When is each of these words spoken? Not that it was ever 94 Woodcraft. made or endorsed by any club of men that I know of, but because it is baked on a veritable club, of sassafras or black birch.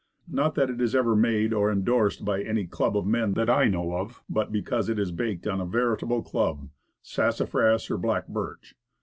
Not 0.27 0.55
that 0.55 0.71
it 0.71 0.79
was 0.79 0.95
ever 0.95 1.11
94 1.11 1.13
Woodcraft. 1.13 1.31
made 1.31 1.53
or 1.53 1.71
endorsed 1.71 2.25
by 2.25 2.41
any 2.41 2.65
club 2.65 2.97
of 2.97 3.05
men 3.05 3.33
that 3.33 3.51
I 3.51 3.65
know 3.65 3.93
of, 3.97 4.23
but 4.27 4.51
because 4.51 4.89
it 4.89 4.97
is 4.97 5.11
baked 5.11 5.45
on 5.45 5.61
a 5.61 5.65
veritable 5.67 6.23
club, 6.23 6.63
of 6.63 6.69
sassafras 7.03 7.87
or 7.91 7.99
black 7.99 8.27
birch. 8.27 8.73